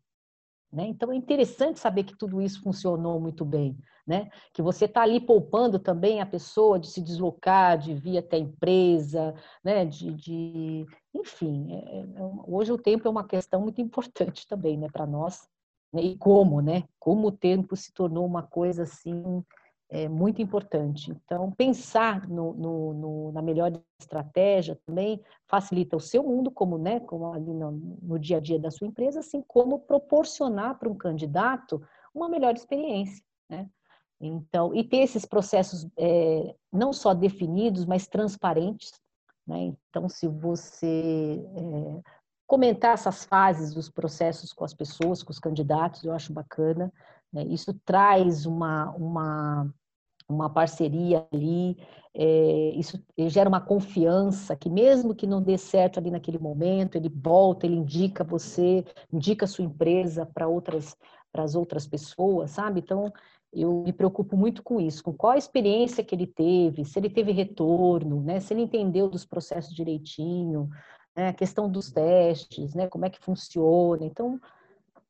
né? 0.73 0.87
Então 0.87 1.12
é 1.12 1.17
interessante 1.17 1.79
saber 1.79 2.05
que 2.05 2.17
tudo 2.17 2.41
isso 2.41 2.62
funcionou 2.62 3.21
muito 3.21 3.45
bem 3.45 3.77
né? 4.11 4.29
Que 4.53 4.61
você 4.61 4.87
está 4.87 5.03
ali 5.03 5.21
poupando 5.21 5.79
também 5.79 6.21
a 6.21 6.27
pessoa 6.27 6.81
de 6.81 6.89
se 6.89 7.00
deslocar, 7.00 7.79
de 7.79 7.95
vir 7.95 8.19
até 8.19 8.37
a 8.37 8.41
empresa, 8.41 9.33
né? 9.62 9.85
De, 9.85 10.12
de... 10.12 10.87
enfim, 11.15 11.73
é, 11.73 11.77
é, 11.77 12.00
é 12.00 12.21
hoje 12.47 12.73
o 12.73 12.79
tempo 12.79 13.07
é 13.07 13.11
uma 13.11 13.25
questão 13.25 13.61
muito 13.61 13.81
importante 13.81 14.49
também, 14.49 14.77
né? 14.77 14.89
Para 14.93 15.07
nós 15.07 15.49
né? 15.93 16.03
e 16.03 16.17
como, 16.17 16.61
né? 16.61 16.83
Como 16.99 17.29
o 17.29 17.33
tempo 17.33 17.77
se 17.77 17.93
tornou 17.93 18.27
uma 18.27 18.43
coisa 18.43 18.83
assim 18.83 19.45
é 19.90 20.09
muito 20.09 20.40
importante. 20.40 21.11
Então, 21.11 21.50
pensar 21.50 22.28
no, 22.28 22.54
no, 22.54 22.94
no, 22.94 23.32
na 23.32 23.42
melhor 23.42 23.73
estratégia 24.00 24.78
também 24.87 25.20
facilita 25.49 25.97
o 25.97 26.00
seu 26.00 26.23
mundo, 26.23 26.50
como, 26.50 26.78
né, 26.78 27.00
como 27.00 27.32
ali 27.32 27.52
no, 27.52 27.73
no 27.73 28.18
dia 28.18 28.37
a 28.37 28.40
dia 28.40 28.59
da 28.59 28.70
sua 28.70 28.87
empresa, 28.87 29.18
assim 29.18 29.42
como 29.47 29.80
proporcionar 29.80 30.78
para 30.78 30.88
um 30.88 30.94
candidato 30.94 31.82
uma 32.14 32.28
melhor 32.28 32.54
experiência, 32.54 33.23
né? 33.49 33.68
Então, 34.20 34.75
e 34.75 34.85
ter 34.85 34.99
esses 34.99 35.25
processos 35.25 35.88
é, 35.97 36.54
não 36.70 36.92
só 36.92 37.14
definidos, 37.14 37.87
mas 37.87 38.06
transparentes. 38.06 38.92
Né? 39.47 39.75
Então, 39.88 40.09
se 40.11 40.28
você 40.28 41.42
é, 41.56 42.02
comentar 42.47 42.92
essas 42.92 43.25
fases 43.25 43.73
dos 43.73 43.88
processos 43.88 44.52
com 44.52 44.62
as 44.62 44.75
pessoas, 44.75 45.23
com 45.23 45.30
os 45.30 45.38
candidatos, 45.38 46.04
eu 46.04 46.12
acho 46.12 46.35
bacana. 46.35 46.92
Né? 47.32 47.44
Isso 47.44 47.73
traz 47.82 48.44
uma, 48.44 48.90
uma, 48.90 49.73
uma 50.32 50.50
parceria 50.50 51.26
ali, 51.32 51.76
é, 52.14 52.72
isso 52.76 53.00
gera 53.28 53.49
uma 53.49 53.60
confiança 53.60 54.56
que 54.56 54.68
mesmo 54.68 55.14
que 55.14 55.26
não 55.26 55.42
dê 55.42 55.56
certo 55.56 55.99
ali 55.99 56.10
naquele 56.10 56.38
momento, 56.38 56.96
ele 56.96 57.08
volta, 57.08 57.66
ele 57.66 57.76
indica 57.76 58.25
você, 58.25 58.84
indica 59.12 59.46
sua 59.46 59.64
empresa 59.64 60.26
para 60.26 60.49
outras 60.49 60.96
para 61.32 61.44
as 61.44 61.54
outras 61.54 61.87
pessoas, 61.87 62.50
sabe? 62.50 62.80
Então, 62.80 63.12
eu 63.52 63.82
me 63.84 63.92
preocupo 63.92 64.37
muito 64.37 64.62
com 64.62 64.80
isso, 64.80 65.02
com 65.02 65.12
qual 65.12 65.32
a 65.32 65.38
experiência 65.38 66.04
que 66.04 66.14
ele 66.14 66.26
teve, 66.26 66.84
se 66.84 66.99
ele 66.99 67.10
teve 67.10 67.32
retorno, 67.32 68.22
né, 68.22 68.40
se 68.40 68.54
ele 68.54 68.62
entendeu 68.62 69.08
dos 69.08 69.25
processos 69.25 69.75
direitinho, 69.75 70.68
né, 71.16 71.28
a 71.28 71.32
questão 71.32 71.68
dos 71.70 71.90
testes, 71.90 72.75
né, 72.75 72.87
como 72.87 73.04
é 73.04 73.10
que 73.10 73.20
funciona. 73.20 74.04
Então, 74.04 74.40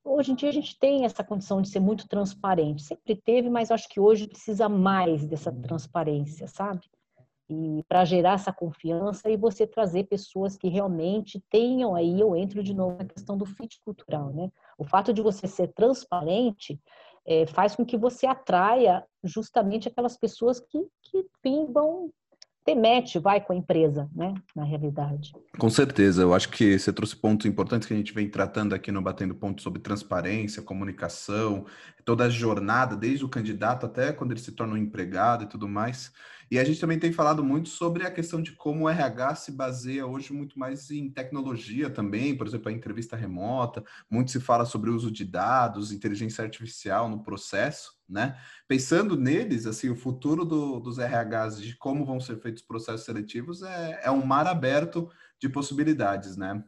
hoje 0.05 0.33
em 0.33 0.35
dia 0.35 0.49
a 0.49 0.53
gente 0.53 0.79
tem 0.79 1.05
essa 1.05 1.25
condição 1.25 1.61
de 1.61 1.69
ser 1.69 1.81
muito 1.81 2.09
transparente, 2.09 2.83
sempre 2.83 3.15
teve, 3.17 3.49
mas 3.51 3.71
acho 3.71 3.89
que 3.89 4.01
hoje 4.01 4.29
precisa 4.29 4.69
mais 4.69 5.27
dessa 5.27 5.53
transparência, 5.53 6.47
sabe? 6.47 6.83
E 7.49 7.83
para 7.89 8.05
gerar 8.05 8.35
essa 8.35 8.53
confiança 8.53 9.29
e 9.29 9.37
você 9.37 9.67
trazer 9.67 10.05
pessoas 10.05 10.57
que 10.57 10.69
realmente 10.69 11.43
tenham 11.51 11.97
aí, 11.97 12.21
eu 12.21 12.37
entro 12.37 12.63
de 12.63 12.73
novo 12.73 12.97
na 12.99 13.05
questão 13.05 13.37
do 13.37 13.45
fit 13.45 13.81
cultural, 13.85 14.33
né? 14.33 14.53
O 14.79 14.85
fato 14.85 15.13
de 15.13 15.21
você 15.21 15.49
ser 15.49 15.69
transparente 15.75 16.81
é, 17.27 17.47
faz 17.47 17.75
com 17.75 17.85
que 17.85 17.99
você 17.99 18.27
atraia 18.27 19.05
justamente 19.25 19.89
aquelas 19.89 20.17
pessoas 20.17 20.61
que, 20.61 20.79
que 21.03 21.19
enfim, 21.19 21.67
vão 21.73 22.13
ter 22.65 22.75
match, 22.75 23.17
vai 23.17 23.41
com 23.41 23.53
a 23.53 23.57
empresa, 23.57 24.09
né, 24.15 24.35
na 24.55 24.65
realidade. 24.65 25.33
Com 25.59 25.71
certeza, 25.71 26.23
eu 26.23 26.35
acho 26.35 26.49
que 26.51 26.79
você 26.79 26.93
trouxe 26.93 27.17
pontos 27.17 27.47
importantes 27.47 27.87
que 27.87 27.95
a 27.95 27.97
gente 27.97 28.13
vem 28.13 28.29
tratando 28.29 28.75
aqui 28.75 28.93
no 28.93 29.03
Batendo 29.03 29.35
Ponto 29.35 29.63
sobre 29.63 29.81
transparência, 29.81 30.63
comunicação, 30.63 31.67
toda 32.05 32.25
a 32.25 32.31
jornada, 32.31 32.97
desde 32.97 33.25
o 33.25 33.29
candidato 33.29 33.87
até 33.87 34.13
quando 34.13 34.33
ele 34.33 34.41
se 34.41 34.53
torna 34.53 34.75
um 34.75 34.79
empregado 34.79 35.45
e 35.45 35.47
tudo 35.47 35.69
mais. 35.69 36.13
E 36.51 36.59
a 36.59 36.65
gente 36.65 36.81
também 36.81 36.99
tem 36.99 37.13
falado 37.13 37.45
muito 37.45 37.69
sobre 37.69 38.05
a 38.05 38.11
questão 38.11 38.43
de 38.43 38.53
como 38.53 38.85
o 38.85 38.89
RH 38.89 39.37
se 39.37 39.53
baseia 39.53 40.05
hoje 40.05 40.33
muito 40.33 40.59
mais 40.59 40.91
em 40.91 41.09
tecnologia 41.09 41.89
também, 41.89 42.37
por 42.37 42.45
exemplo, 42.45 42.69
a 42.69 42.73
entrevista 42.73 43.15
remota, 43.15 43.85
muito 44.11 44.33
se 44.33 44.41
fala 44.41 44.65
sobre 44.65 44.91
o 44.91 44.97
uso 44.97 45.13
de 45.13 45.25
dados, 45.25 45.93
inteligência 45.93 46.43
artificial 46.43 47.09
no 47.09 47.23
processo, 47.23 48.00
né? 48.11 48.39
Pensando 48.67 49.17
neles, 49.17 49.67
assim, 49.67 49.89
o 49.89 49.97
futuro 49.97 50.45
do, 50.45 50.81
dos 50.81 50.99
RHs, 50.99 51.61
de 51.61 51.77
como 51.77 52.05
vão 52.05 52.21
ser 52.21 52.41
feitos 52.41 52.63
os 52.63 52.69
processos 52.69 53.05
seletivos, 53.05 53.63
é, 53.63 54.01
é 54.05 54.11
um 54.11 54.25
mar 54.25 54.47
aberto 54.47 55.11
de 55.39 55.49
possibilidades, 55.49 56.37
né? 56.37 56.63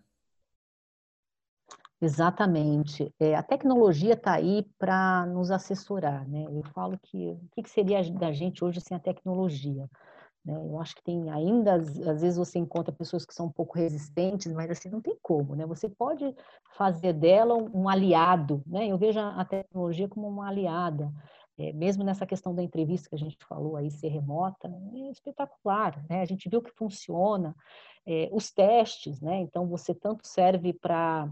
Exatamente. 2.01 3.15
É, 3.21 3.37
a 3.37 3.43
tecnologia 3.45 4.15
está 4.15 4.35
aí 4.35 4.67
para 4.77 5.25
nos 5.27 5.53
assessorar, 5.53 6.29
né? 6.29 6.47
Eu 6.51 6.65
falo 6.75 6.99
que 6.99 7.29
o 7.29 7.49
que, 7.53 7.63
que 7.63 7.71
seria 7.71 8.03
da 8.11 8.33
gente 8.33 8.65
hoje 8.65 8.81
sem 8.81 8.97
a 8.97 9.01
tecnologia? 9.01 9.89
Né? 10.45 10.55
Eu 10.55 10.81
acho 10.81 10.95
que 10.97 11.03
tem 11.03 11.31
ainda, 11.31 11.75
às, 11.75 12.21
vezes 12.21 12.37
você 12.37 12.59
encontra 12.59 12.93
pessoas 12.93 13.25
que 13.25 13.35
são 13.35 13.47
um 13.47 13.53
pouco 13.53 13.79
resistentes, 13.79 14.53
mas 14.53 14.71
assim, 14.71 14.89
não 14.89 15.01
tem 15.01 15.17
como, 15.23 15.55
né? 15.55 15.65
Você 15.67 15.89
pode 15.89 16.35
fazer 16.77 17.13
dela 17.13 17.55
um, 17.55 17.89
aliado, 17.89 18.63
né? 18.67 18.87
Eu 18.89 18.99
vejo 18.99 19.21
a, 19.21 19.41
a 19.41 19.45
tecnologia 19.45 20.09
como 20.09 20.29
uma 20.29 20.49
aliada. 20.49 21.13
É, 21.59 21.73
mesmo 21.73 22.03
nessa 22.03 22.27
questão 22.27 22.55
da 22.55 22.63
entrevista 22.63 23.09
que 23.09 23.15
a 23.15 23.19
gente 23.19 23.37
falou 23.47 23.77
aí, 23.77 23.91
ser 23.91 24.09
remota, 24.09 24.69
é 24.95 25.11
espetacular, 25.11 26.03
né? 26.09 26.23
A 26.23 26.25
gente 26.25 26.49
viu 26.49 26.63
que 26.63 26.73
funciona. 26.73 27.55
É, 28.05 28.29
os 28.33 28.51
testes, 28.51 29.21
né? 29.21 29.39
Então, 29.41 29.69
você 29.69 29.95
tanto 29.95 30.27
serve 30.27 30.73
para 30.73 31.31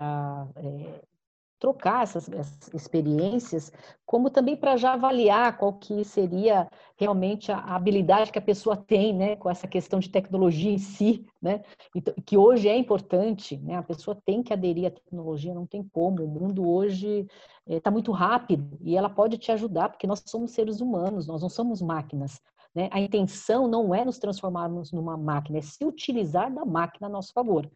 é, 0.00 1.02
trocar 1.58 2.02
essas, 2.02 2.28
essas 2.28 2.74
experiências, 2.74 3.72
como 4.04 4.30
também 4.30 4.56
para 4.56 4.76
já 4.76 4.92
avaliar 4.92 5.56
qual 5.56 5.72
que 5.72 6.04
seria 6.04 6.68
realmente 6.96 7.50
a, 7.50 7.58
habilidade 7.58 8.30
que 8.30 8.38
a 8.38 8.42
pessoa 8.42 8.76
tem, 8.76 9.14
né, 9.14 9.36
com 9.36 9.48
essa 9.48 9.66
questão 9.66 9.98
de 9.98 10.10
tecnologia 10.10 10.70
em 10.70 10.78
si, 10.78 11.26
né, 11.40 11.62
que 12.24 12.36
hoje 12.36 12.68
é 12.68 12.76
importante, 12.76 13.56
né, 13.58 13.76
a 13.76 13.82
pessoa 13.82 14.16
tem 14.24 14.42
que 14.42 14.52
aderir 14.52 14.86
à 14.86 14.90
tecnologia, 14.90 15.54
não 15.54 15.66
tem 15.66 15.82
como, 15.82 16.22
o 16.22 16.28
mundo 16.28 16.68
hoje 16.68 17.26
está 17.66 17.90
eh, 17.90 17.92
muito 17.92 18.12
rápido 18.12 18.78
e 18.82 18.96
ela 18.96 19.08
pode 19.08 19.38
te 19.38 19.50
ajudar, 19.50 19.88
porque 19.88 20.06
nós 20.06 20.22
somos 20.26 20.52
seres 20.52 20.80
humanos, 20.80 21.26
nós 21.26 21.42
não 21.42 21.48
somos 21.48 21.80
máquinas, 21.80 22.40
né, 22.74 22.90
a 22.92 23.00
intenção 23.00 23.66
não 23.66 23.94
é 23.94 24.04
nos 24.04 24.18
transformarmos 24.18 24.92
numa 24.92 25.16
máquina, 25.16 25.58
é 25.58 25.62
se 25.62 25.84
utilizar 25.84 26.52
da 26.52 26.64
máquina 26.64 27.06
a 27.06 27.10
nosso 27.10 27.32
favor, 27.32 27.68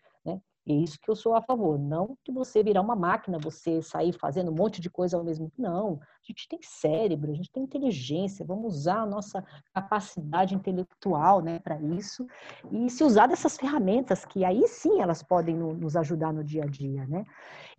é 0.71 0.75
isso 0.75 0.99
que 1.01 1.11
eu 1.11 1.17
sou 1.17 1.35
a 1.35 1.43
favor. 1.43 1.79
Não 1.79 2.17
que 2.25 2.33
você 2.33 2.63
virar 2.63 2.81
uma 2.81 2.97
máquina, 2.97 3.39
você 3.39 3.83
sair 3.83 4.13
fazendo 4.13 4.51
um 4.51 4.55
monte 4.55 4.81
de 4.81 4.89
coisa 4.89 5.17
ao 5.17 5.25
mesmo 5.25 5.51
tempo. 5.51 5.63
Não. 5.63 6.01
A 6.01 6.27
gente 6.27 6.49
tem 6.49 6.59
cérebro, 6.63 7.31
a 7.31 7.35
gente 7.35 7.51
tem 7.51 7.63
inteligência. 7.63 8.45
Vamos 8.45 8.75
usar 8.75 9.01
a 9.01 9.07
nossa 9.07 9.45
capacidade 9.75 10.55
intelectual 10.55 11.41
né, 11.41 11.59
para 11.59 11.81
isso. 11.81 12.27
E 12.71 12.89
se 12.91 13.03
usar 13.03 13.27
dessas 13.27 13.57
ferramentas, 13.57 14.25
que 14.25 14.45
aí 14.45 14.67
sim 14.67 15.01
elas 15.01 15.23
podem 15.23 15.57
nos 15.57 15.97
ajudar 15.97 16.33
no 16.33 16.45
dia 16.45 16.65
a 16.65 16.67
dia. 16.67 17.07
Né? 17.07 17.25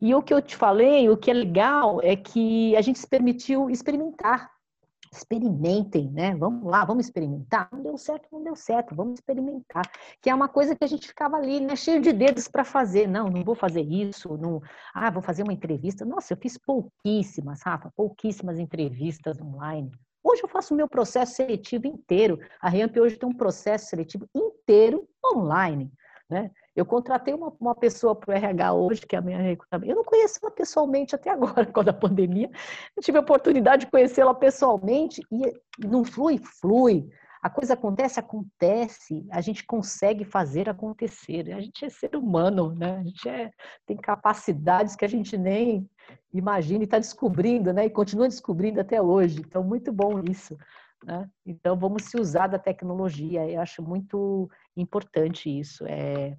E 0.01 0.13
o 0.13 0.21
que 0.21 0.33
eu 0.33 0.41
te 0.41 0.55
falei, 0.55 1.09
o 1.09 1.17
que 1.17 1.31
é 1.31 1.33
legal 1.33 2.01
é 2.01 2.15
que 2.15 2.75
a 2.75 2.81
gente 2.81 2.99
se 2.99 3.07
permitiu 3.07 3.69
experimentar 3.69 4.51
experimentem, 5.11 6.09
né? 6.09 6.33
Vamos 6.35 6.63
lá, 6.63 6.85
vamos 6.85 7.05
experimentar. 7.05 7.69
Não 7.71 7.83
deu 7.83 7.97
certo, 7.97 8.27
não 8.31 8.43
deu 8.43 8.55
certo, 8.55 8.95
vamos 8.95 9.15
experimentar. 9.15 9.83
Que 10.21 10.29
é 10.29 10.35
uma 10.35 10.47
coisa 10.47 10.75
que 10.75 10.83
a 10.83 10.87
gente 10.87 11.07
ficava 11.07 11.35
ali, 11.35 11.59
né, 11.59 11.75
cheio 11.75 12.01
de 12.01 12.13
dedos 12.13 12.47
para 12.47 12.63
fazer. 12.63 13.07
Não, 13.07 13.29
não 13.29 13.43
vou 13.43 13.55
fazer 13.55 13.81
isso, 13.81 14.37
não. 14.37 14.61
Ah, 14.93 15.11
vou 15.11 15.21
fazer 15.21 15.43
uma 15.43 15.53
entrevista. 15.53 16.05
Nossa, 16.05 16.33
eu 16.33 16.37
fiz 16.37 16.57
pouquíssimas, 16.57 17.61
Rafa, 17.61 17.91
pouquíssimas 17.95 18.57
entrevistas 18.57 19.39
online. 19.41 19.91
Hoje 20.23 20.43
eu 20.43 20.47
faço 20.47 20.73
o 20.73 20.77
meu 20.77 20.87
processo 20.87 21.35
seletivo 21.35 21.87
inteiro. 21.87 22.39
A 22.61 22.69
Ramp 22.69 22.95
hoje 22.97 23.17
tem 23.17 23.27
um 23.27 23.35
processo 23.35 23.87
seletivo 23.87 24.27
inteiro 24.33 25.07
online, 25.25 25.91
né? 26.29 26.51
Eu 26.75 26.85
contratei 26.85 27.33
uma, 27.33 27.53
uma 27.59 27.75
pessoa 27.75 28.15
para 28.15 28.31
o 28.31 28.37
RH 28.37 28.73
hoje, 28.73 29.01
que 29.05 29.15
é 29.15 29.19
a 29.19 29.21
minha 29.21 29.37
recrutamento. 29.37 29.91
Eu 29.91 29.95
não 29.95 30.03
conheci 30.03 30.39
ela 30.41 30.51
pessoalmente 30.51 31.15
até 31.15 31.29
agora, 31.29 31.65
com 31.71 31.81
a 31.81 31.93
pandemia. 31.93 32.49
Eu 32.95 33.03
tive 33.03 33.17
a 33.17 33.21
oportunidade 33.21 33.85
de 33.85 33.91
conhecê-la 33.91 34.33
pessoalmente 34.33 35.21
e 35.31 35.85
não 35.85 36.03
flui? 36.03 36.39
Flui. 36.59 37.09
A 37.41 37.49
coisa 37.49 37.73
acontece? 37.73 38.19
Acontece. 38.19 39.25
A 39.31 39.41
gente 39.41 39.65
consegue 39.65 40.23
fazer 40.23 40.69
acontecer. 40.69 41.51
A 41.51 41.59
gente 41.59 41.83
é 41.83 41.89
ser 41.89 42.15
humano, 42.15 42.73
né? 42.75 42.97
A 42.99 43.03
gente 43.03 43.27
é, 43.27 43.51
tem 43.85 43.97
capacidades 43.97 44.95
que 44.95 45.03
a 45.03 45.09
gente 45.09 45.37
nem 45.37 45.89
imagina 46.31 46.83
e 46.83 46.85
está 46.85 46.99
descobrindo, 46.99 47.73
né? 47.73 47.85
E 47.85 47.89
continua 47.89 48.29
descobrindo 48.29 48.79
até 48.79 49.01
hoje. 49.01 49.39
Então, 49.39 49.63
muito 49.63 49.91
bom 49.91 50.19
isso. 50.19 50.55
Né? 51.03 51.27
Então, 51.43 51.75
vamos 51.75 52.03
se 52.03 52.17
usar 52.19 52.45
da 52.45 52.59
tecnologia. 52.59 53.49
Eu 53.49 53.59
acho 53.59 53.81
muito 53.81 54.47
importante 54.77 55.49
isso. 55.49 55.83
É, 55.87 56.37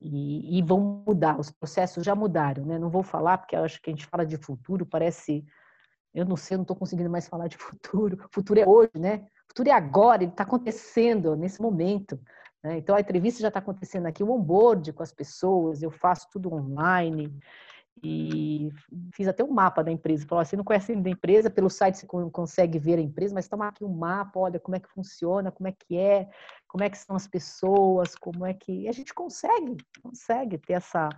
e, 0.00 0.58
e, 0.58 0.62
vão 0.62 1.02
mudar, 1.06 1.38
os 1.38 1.50
processos 1.50 2.04
já 2.04 2.14
mudaram, 2.14 2.64
né? 2.64 2.78
Não 2.78 2.90
vou 2.90 3.02
falar, 3.02 3.38
porque 3.38 3.56
acho 3.56 3.80
que 3.80 3.90
a 3.90 3.92
gente 3.92 4.06
fala 4.06 4.26
de 4.26 4.36
futuro, 4.36 4.84
parece. 4.84 5.44
Eu 6.14 6.24
não 6.24 6.36
sei, 6.36 6.56
não 6.56 6.62
estou 6.62 6.76
conseguindo 6.76 7.10
mais 7.10 7.28
falar 7.28 7.48
de 7.48 7.56
futuro. 7.58 8.24
O 8.24 8.34
futuro 8.34 8.60
é 8.60 8.66
hoje, 8.66 8.92
né? 8.94 9.26
O 9.44 9.48
futuro 9.48 9.68
é 9.68 9.72
agora, 9.72 10.22
ele 10.22 10.32
está 10.32 10.44
acontecendo 10.44 11.34
nesse 11.36 11.60
momento. 11.60 12.20
Né? 12.62 12.78
Então 12.78 12.94
a 12.96 13.00
entrevista 13.00 13.40
já 13.40 13.48
está 13.48 13.60
acontecendo 13.60 14.06
aqui, 14.06 14.22
o 14.22 14.30
onboard 14.30 14.92
com 14.92 15.02
as 15.02 15.12
pessoas, 15.12 15.82
eu 15.82 15.90
faço 15.90 16.28
tudo 16.32 16.52
online 16.52 17.32
e 18.02 18.70
fiz 19.12 19.26
até 19.26 19.42
um 19.42 19.50
mapa 19.50 19.82
da 19.82 19.90
empresa. 19.90 20.26
Falou 20.26 20.42
assim, 20.42 20.56
não 20.56 20.64
conhece 20.64 20.92
a 20.92 20.94
empresa, 20.94 21.50
pelo 21.50 21.70
site 21.70 21.98
você 21.98 22.06
consegue 22.06 22.78
ver 22.78 22.98
a 22.98 23.02
empresa, 23.02 23.34
mas 23.34 23.48
toma 23.48 23.68
aqui 23.68 23.84
um 23.84 23.94
mapa, 23.94 24.38
olha 24.38 24.60
como 24.60 24.76
é 24.76 24.80
que 24.80 24.88
funciona, 24.88 25.50
como 25.50 25.68
é 25.68 25.72
que 25.72 25.96
é, 25.96 26.28
como 26.68 26.84
é 26.84 26.90
que 26.90 26.98
são 26.98 27.16
as 27.16 27.26
pessoas, 27.26 28.14
como 28.14 28.44
é 28.44 28.52
que... 28.52 28.82
E 28.82 28.88
a 28.88 28.92
gente 28.92 29.14
consegue, 29.14 29.76
consegue 30.02 30.58
ter 30.58 30.74
essa... 30.74 31.08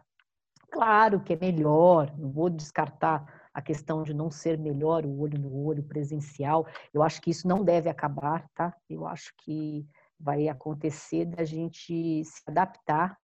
Claro 0.70 1.20
que 1.20 1.32
é 1.32 1.36
melhor, 1.36 2.12
não 2.16 2.30
vou 2.30 2.50
descartar 2.50 3.48
a 3.54 3.62
questão 3.62 4.02
de 4.02 4.12
não 4.12 4.30
ser 4.30 4.58
melhor 4.58 5.06
o 5.06 5.20
olho 5.20 5.38
no 5.38 5.64
olho 5.64 5.82
presencial. 5.82 6.66
Eu 6.92 7.02
acho 7.02 7.22
que 7.22 7.30
isso 7.30 7.48
não 7.48 7.64
deve 7.64 7.88
acabar, 7.88 8.46
tá? 8.54 8.74
Eu 8.88 9.06
acho 9.06 9.32
que 9.38 9.86
vai 10.20 10.46
acontecer 10.46 11.24
da 11.24 11.42
gente 11.42 12.22
se 12.22 12.42
adaptar 12.46 13.16